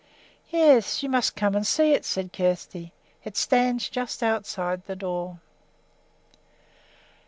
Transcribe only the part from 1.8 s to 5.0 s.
it," said Kjersti. "It stands just outside the